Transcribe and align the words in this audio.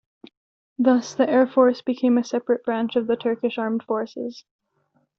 Thus, 0.79 1.13
the 1.13 1.29
Air 1.29 1.45
Force 1.45 1.83
became 1.83 2.17
a 2.17 2.23
separate 2.23 2.65
branch 2.65 2.95
of 2.95 3.05
the 3.05 3.15
Turkish 3.15 3.59
Armed 3.59 3.83
Forces. 3.83 4.45